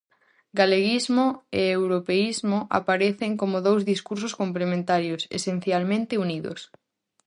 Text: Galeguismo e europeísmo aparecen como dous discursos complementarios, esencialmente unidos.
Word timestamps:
Galeguismo 0.59 1.27
e 1.61 1.63
europeísmo 1.79 2.57
aparecen 2.79 3.31
como 3.41 3.57
dous 3.67 3.81
discursos 3.91 4.33
complementarios, 4.41 5.21
esencialmente 5.37 6.13
unidos. 6.25 6.59